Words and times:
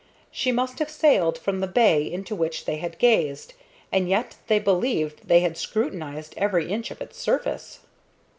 She 0.31 0.51
must 0.51 0.79
have 0.79 0.89
sailed 0.89 1.37
from 1.37 1.59
the 1.59 1.67
bay 1.67 2.11
into 2.11 2.33
which 2.35 2.65
they 2.65 2.77
had 2.77 2.97
gazed, 2.97 3.53
and 3.91 4.09
yet 4.09 4.35
they 4.47 4.57
believed 4.57 5.27
they 5.27 5.41
had 5.41 5.57
scrutinized 5.57 6.33
every 6.37 6.71
inch 6.71 6.89
of 6.89 7.01
its 7.01 7.17
surface. 7.19 7.81